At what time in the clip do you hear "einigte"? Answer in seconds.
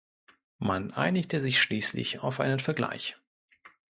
0.91-1.39